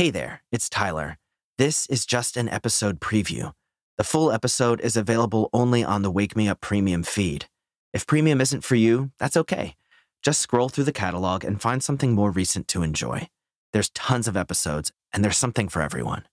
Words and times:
Hey 0.00 0.08
there, 0.08 0.42
it's 0.50 0.70
Tyler. 0.70 1.18
This 1.58 1.86
is 1.88 2.06
just 2.06 2.38
an 2.38 2.48
episode 2.48 3.00
preview. 3.00 3.52
The 3.98 4.02
full 4.02 4.32
episode 4.32 4.80
is 4.80 4.96
available 4.96 5.50
only 5.52 5.84
on 5.84 6.00
the 6.00 6.10
Wake 6.10 6.34
Me 6.34 6.48
Up 6.48 6.62
Premium 6.62 7.02
feed. 7.02 7.50
If 7.92 8.06
premium 8.06 8.40
isn't 8.40 8.64
for 8.64 8.76
you, 8.76 9.10
that's 9.18 9.36
okay. 9.36 9.76
Just 10.22 10.40
scroll 10.40 10.70
through 10.70 10.84
the 10.84 10.90
catalog 10.90 11.44
and 11.44 11.60
find 11.60 11.82
something 11.82 12.14
more 12.14 12.30
recent 12.30 12.66
to 12.68 12.82
enjoy. 12.82 13.28
There's 13.74 13.90
tons 13.90 14.26
of 14.26 14.38
episodes, 14.38 14.90
and 15.12 15.22
there's 15.22 15.36
something 15.36 15.68
for 15.68 15.82
everyone. 15.82 16.26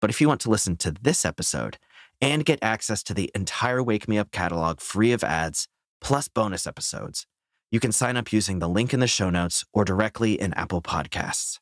But 0.00 0.08
if 0.08 0.22
you 0.22 0.26
want 0.26 0.40
to 0.40 0.50
listen 0.50 0.76
to 0.76 0.90
this 0.90 1.26
episode 1.26 1.76
and 2.22 2.46
get 2.46 2.58
access 2.62 3.02
to 3.02 3.12
the 3.12 3.30
entire 3.34 3.82
Wake 3.82 4.08
Me 4.08 4.16
Up 4.16 4.30
catalog 4.30 4.80
free 4.80 5.12
of 5.12 5.22
ads, 5.22 5.68
plus 6.00 6.28
bonus 6.28 6.66
episodes, 6.66 7.26
you 7.70 7.80
can 7.80 7.92
sign 7.92 8.16
up 8.16 8.32
using 8.32 8.60
the 8.60 8.68
link 8.68 8.94
in 8.94 9.00
the 9.00 9.06
show 9.06 9.28
notes 9.28 9.62
or 9.74 9.84
directly 9.84 10.40
in 10.40 10.54
Apple 10.54 10.80
Podcasts. 10.80 11.58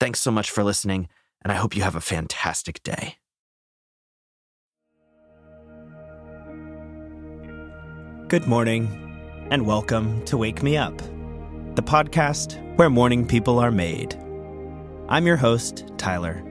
Thanks 0.00 0.20
so 0.20 0.32
much 0.32 0.50
for 0.50 0.64
listening, 0.64 1.08
and 1.42 1.52
I 1.52 1.54
hope 1.54 1.76
you 1.76 1.82
have 1.82 1.94
a 1.94 2.00
fantastic 2.00 2.82
day. 2.82 3.16
Good 8.26 8.46
morning, 8.48 8.88
and 9.52 9.64
welcome 9.64 10.24
to 10.24 10.36
Wake 10.36 10.64
Me 10.64 10.76
Up, 10.76 10.98
the 11.76 11.82
podcast 11.82 12.60
where 12.76 12.90
morning 12.90 13.24
people 13.24 13.60
are 13.60 13.70
made. 13.70 14.16
I'm 15.08 15.26
your 15.26 15.36
host, 15.36 15.84
Tyler, 15.96 16.42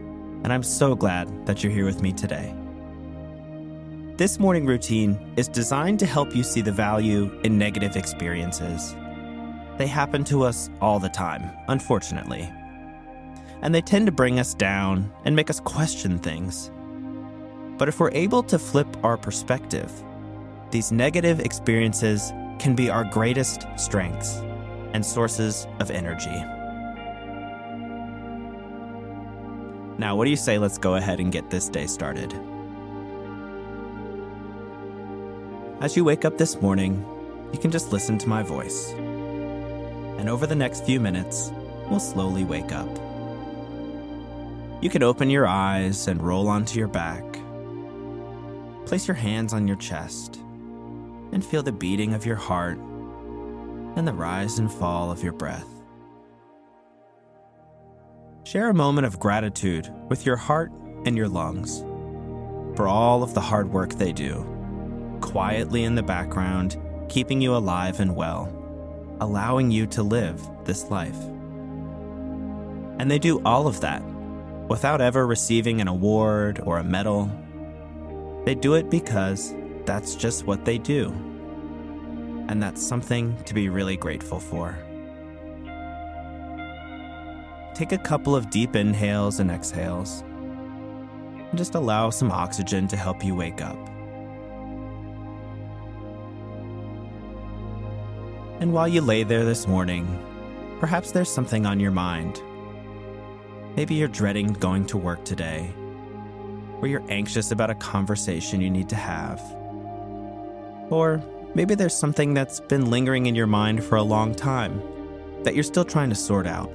and 0.44 0.54
I'm 0.54 0.64
so 0.64 0.96
glad 0.96 1.46
that 1.46 1.64
you're 1.64 1.74
here 1.74 1.86
with 1.86 2.02
me 2.02 2.14
today. 2.14 2.56
This 4.16 4.40
morning 4.40 4.66
routine 4.66 5.34
is 5.36 5.50
designed 5.50 6.00
to 6.00 6.06
help 6.06 6.34
you 6.34 6.44
see 6.44 6.62
the 6.62 6.72
value 6.72 7.30
in 7.44 7.58
negative 7.58 7.98
experiences. 7.98 8.96
They 9.78 9.88
happen 9.88 10.24
to 10.26 10.44
us 10.44 10.70
all 10.80 11.00
the 11.00 11.10
time, 11.10 11.50
unfortunately. 11.68 12.50
And 13.64 13.74
they 13.74 13.82
tend 13.82 14.06
to 14.08 14.12
bring 14.12 14.40
us 14.40 14.54
down 14.54 15.10
and 15.24 15.36
make 15.36 15.50
us 15.50 15.62
question 15.62 16.20
things. 16.20 16.70
But 17.78 17.88
if 17.88 17.98
we're 18.00 18.12
able 18.12 18.44
to 18.44 18.60
flip 18.60 18.88
our 19.04 19.16
perspective, 19.16 19.90
these 20.70 20.92
negative 20.92 21.40
experiences 21.40 22.34
can 22.60 22.76
be 22.76 22.90
our 22.90 23.06
greatest 23.06 23.66
strengths 23.78 24.42
and 24.94 25.06
sources 25.06 25.66
of 25.80 25.92
energy. 25.92 26.44
Now, 29.98 30.18
what 30.18 30.26
do 30.26 30.30
you 30.30 30.36
say? 30.36 30.58
Let's 30.58 30.78
go 30.78 30.96
ahead 30.96 31.22
and 31.22 31.32
get 31.32 31.50
this 31.50 31.70
day 31.70 31.88
started. 31.88 32.34
As 35.80 35.96
you 35.96 36.04
wake 36.04 36.26
up 36.26 36.38
this 36.38 36.62
morning, 36.62 37.06
you 37.54 37.60
can 37.60 37.72
just 37.72 37.94
listen 37.94 38.18
to 38.18 38.28
my 38.28 38.44
voice. 38.44 38.92
And 38.92 40.28
over 40.28 40.48
the 40.48 40.56
next 40.56 40.86
few 40.86 41.00
minutes, 41.00 41.52
we'll 41.90 42.02
slowly 42.02 42.44
wake 42.44 42.74
up. 42.74 43.13
You 44.84 44.90
can 44.90 45.02
open 45.02 45.30
your 45.30 45.48
eyes 45.48 46.10
and 46.10 46.22
roll 46.22 46.50
onto 46.50 46.78
your 46.78 46.90
back. 46.90 47.24
Place 48.86 49.08
your 49.08 49.16
hands 49.16 49.54
on 49.54 49.66
your 49.66 49.78
chest 49.78 50.42
and 51.32 51.42
feel 51.42 51.64
the 51.64 51.72
beating 51.72 52.14
of 52.14 52.26
your 52.26 52.36
heart 52.36 52.78
and 53.96 54.06
the 54.06 54.12
rise 54.12 54.60
and 54.60 54.70
fall 54.70 55.10
of 55.10 55.24
your 55.24 55.32
breath. 55.32 55.70
Share 58.44 58.68
a 58.68 58.74
moment 58.74 59.08
of 59.08 59.22
gratitude 59.22 59.90
with 60.10 60.26
your 60.26 60.36
heart 60.36 60.74
and 61.06 61.16
your 61.16 61.30
lungs 61.30 61.80
for 62.76 62.90
all 62.90 63.24
of 63.24 63.34
the 63.34 63.40
hard 63.40 63.72
work 63.72 63.94
they 63.94 64.12
do, 64.12 64.46
quietly 65.22 65.86
in 65.86 65.96
the 65.96 66.04
background, 66.04 66.76
keeping 67.08 67.40
you 67.40 67.56
alive 67.56 68.02
and 68.02 68.18
well, 68.18 68.50
allowing 69.22 69.72
you 69.72 69.88
to 69.88 70.04
live 70.04 70.46
this 70.66 70.92
life. 70.92 71.24
And 73.00 73.10
they 73.10 73.18
do 73.18 73.42
all 73.46 73.66
of 73.66 73.80
that 73.80 74.04
without 74.68 75.02
ever 75.02 75.28
receiving 75.28 75.82
an 75.82 75.88
award 75.88 76.62
or 76.64 76.78
a 76.78 76.84
medal. 76.84 77.30
They 78.46 78.56
do 78.56 78.76
it 78.76 78.90
because 78.90 79.54
that's 79.86 80.16
just 80.16 80.46
what 80.46 80.66
they 80.66 80.78
do. 80.78 81.10
And 82.48 82.62
that's 82.62 82.86
something 82.86 83.36
to 83.44 83.54
be 83.54 83.70
really 83.70 83.98
grateful 83.98 84.40
for. 84.40 84.78
Take 87.74 87.92
a 87.92 87.98
couple 87.98 88.36
of 88.36 88.50
deep 88.50 88.76
inhales 88.76 89.40
and 89.40 89.50
exhales, 89.50 90.22
and 90.22 91.58
just 91.58 91.74
allow 91.74 92.10
some 92.10 92.32
oxygen 92.32 92.88
to 92.90 92.96
help 92.96 93.24
you 93.24 93.34
wake 93.34 93.62
up. 93.62 93.78
And 98.60 98.72
while 98.72 98.88
you 98.88 99.02
lay 99.02 99.24
there 99.24 99.44
this 99.44 99.68
morning, 99.68 100.08
perhaps 100.80 101.12
there's 101.12 101.30
something 101.30 101.66
on 101.66 101.80
your 101.80 101.92
mind. 101.92 102.42
Maybe 103.76 103.96
you're 103.96 104.08
dreading 104.08 104.54
going 104.54 104.86
to 104.88 104.98
work 104.98 105.26
today, 105.26 105.74
or 106.80 106.88
you're 106.88 107.04
anxious 107.10 107.52
about 107.52 107.70
a 107.70 107.76
conversation 107.76 108.62
you 108.62 108.70
need 108.70 108.90
to 108.90 108.96
have. 108.96 109.40
Or 110.90 111.24
maybe 111.56 111.76
there's 111.76 111.96
something 111.96 112.34
that's 112.34 112.60
been 112.60 112.90
lingering 112.90 113.26
in 113.26 113.36
your 113.36 113.48
mind 113.48 113.84
for 113.84 113.96
a 113.96 114.04
long 114.04 114.36
time 114.36 114.82
that 115.44 115.56
you're 115.56 115.64
still 115.64 115.86
trying 115.86 116.10
to 116.10 116.16
sort 116.16 116.48
out. 116.48 116.72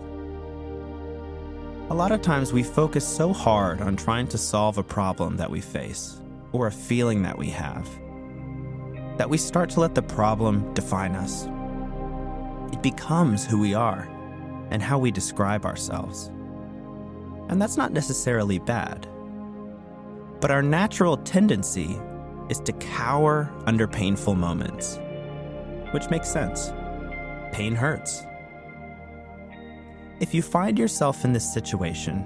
A 1.90 1.94
lot 1.94 2.12
of 2.12 2.20
times 2.20 2.52
we 2.52 2.62
focus 2.62 3.06
so 3.06 3.32
hard 3.32 3.80
on 3.80 3.96
trying 3.96 4.26
to 4.28 4.38
solve 4.38 4.76
a 4.76 4.82
problem 4.82 5.36
that 5.36 5.50
we 5.50 5.60
face 5.60 6.20
or 6.52 6.66
a 6.66 6.72
feeling 6.72 7.22
that 7.22 7.38
we 7.38 7.48
have 7.50 7.88
that 9.18 9.28
we 9.28 9.36
start 9.36 9.68
to 9.68 9.80
let 9.80 9.96
the 9.96 10.02
problem 10.02 10.72
define 10.74 11.16
us. 11.16 11.46
It 12.72 12.82
becomes 12.82 13.44
who 13.44 13.58
we 13.58 13.74
are 13.74 14.08
and 14.70 14.80
how 14.80 14.98
we 14.98 15.10
describe 15.10 15.66
ourselves. 15.66 16.30
And 17.48 17.60
that's 17.60 17.76
not 17.76 17.92
necessarily 17.92 18.58
bad. 18.58 19.08
But 20.40 20.50
our 20.50 20.62
natural 20.62 21.16
tendency 21.16 21.98
is 22.48 22.60
to 22.60 22.72
cower 22.74 23.52
under 23.66 23.86
painful 23.86 24.34
moments, 24.34 24.98
which 25.92 26.10
makes 26.10 26.28
sense. 26.30 26.72
Pain 27.52 27.74
hurts. 27.74 28.24
If 30.20 30.34
you 30.34 30.42
find 30.42 30.78
yourself 30.78 31.24
in 31.24 31.32
this 31.32 31.52
situation, 31.52 32.24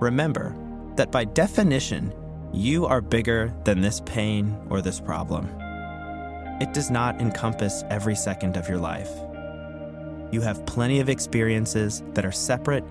remember 0.00 0.54
that 0.96 1.10
by 1.10 1.24
definition, 1.24 2.12
you 2.52 2.86
are 2.86 3.00
bigger 3.00 3.54
than 3.64 3.80
this 3.80 4.00
pain 4.06 4.56
or 4.70 4.80
this 4.80 5.00
problem. 5.00 5.46
It 6.60 6.72
does 6.72 6.90
not 6.90 7.20
encompass 7.20 7.84
every 7.90 8.16
second 8.16 8.56
of 8.56 8.68
your 8.68 8.78
life. 8.78 9.10
You 10.32 10.40
have 10.40 10.66
plenty 10.66 11.00
of 11.00 11.08
experiences 11.08 12.02
that 12.14 12.24
are 12.24 12.32
separate 12.32 12.84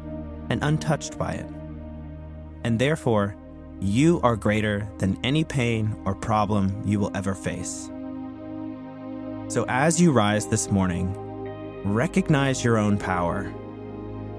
and 0.50 0.64
untouched 0.64 1.18
by 1.18 1.34
it. 1.34 1.50
And 2.64 2.80
therefore, 2.80 3.36
you 3.80 4.20
are 4.24 4.36
greater 4.36 4.88
than 4.98 5.20
any 5.24 5.44
pain 5.44 5.96
or 6.06 6.16
problem 6.16 6.82
you 6.86 7.00
will 7.00 7.12
ever 7.16 7.34
face. 7.34 7.92
So 9.48 9.66
as 9.68 10.02
you 10.02 10.12
rise 10.12 10.48
this 10.48 10.72
morning, 10.72 11.14
recognize 11.84 12.64
your 12.64 12.78
own 12.78 12.98
power 12.98 13.54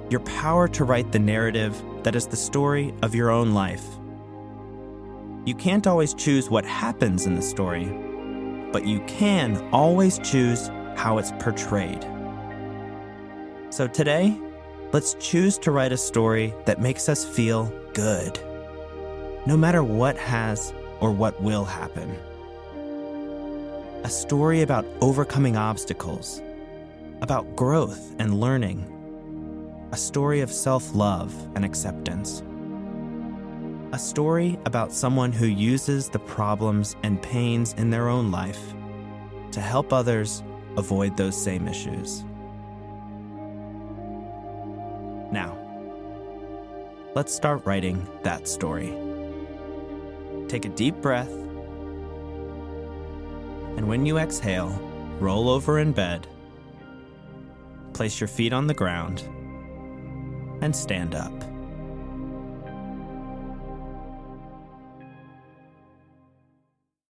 your 0.09 0.21
power 0.21 0.69
to 0.69 0.85
write 0.85 1.11
the 1.11 1.19
narrative 1.19 1.83
that 2.05 2.15
is 2.15 2.27
the 2.27 2.37
story 2.37 2.95
of 3.03 3.15
your 3.15 3.31
own 3.31 3.53
life. 3.55 3.85
You 5.45 5.55
can't 5.55 5.87
always 5.87 6.15
choose 6.15 6.49
what 6.49 6.65
happens 6.65 7.27
in 7.27 7.35
the 7.35 7.43
story, 7.43 7.87
but 8.73 8.87
you 8.87 9.01
can 9.07 9.57
always 9.73 10.19
choose 10.19 10.69
how 10.97 11.19
it's 11.19 11.33
portrayed. 11.41 12.07
So 13.71 13.89
today, 13.89 14.39
let's 14.97 15.13
choose 15.21 15.59
to 15.59 15.71
write 15.71 15.93
a 15.93 15.97
story 15.99 16.55
that 16.65 16.81
makes 16.81 17.07
us 17.07 17.23
feel 17.23 17.71
good, 17.93 18.41
no 19.45 19.55
matter 19.55 19.83
what 19.85 20.17
has 20.17 20.73
or 21.01 21.13
what 21.13 21.39
will 21.43 21.67
happen. 21.67 22.17
A 24.05 24.09
story 24.09 24.63
about 24.63 24.87
overcoming 25.03 25.55
obstacles, 25.55 26.41
about 27.21 27.55
growth 27.55 28.15
and 28.19 28.41
learning 28.41 28.91
a 29.93 29.99
story 29.99 30.41
of 30.41 30.51
self 30.51 30.95
love 30.95 31.31
and 31.55 31.63
acceptance. 31.63 32.43
A 33.93 33.99
story 33.99 34.59
about 34.65 34.95
someone 34.95 35.31
who 35.31 35.47
uses 35.47 36.09
the 36.09 36.21
problems 36.21 36.97
and 37.03 37.21
pains 37.21 37.75
in 37.75 37.91
their 37.91 38.09
own 38.09 38.31
life 38.31 38.73
to 39.53 39.61
help 39.61 39.93
others 39.93 40.43
avoid 40.79 41.19
those 41.19 41.37
same 41.37 41.69
issues. 41.69 42.25
Now, 45.37 45.53
let's 47.15 47.35
start 47.35 47.67
writing 47.67 48.09
that 48.23 48.49
story. 48.49 48.97
Take 50.49 50.65
a 50.65 50.71
deep 50.71 50.95
breath, 51.03 51.31
and 53.77 53.87
when 53.87 54.07
you 54.07 54.17
exhale, 54.17 54.71
roll 55.21 55.51
over 55.51 55.79
in 55.79 55.93
bed, 55.93 56.27
place 57.93 58.19
your 58.19 58.29
feet 58.29 58.55
on 58.55 58.67
the 58.67 58.73
ground 58.73 59.25
and 60.63 60.75
stand 60.75 61.15
up. 61.15 61.35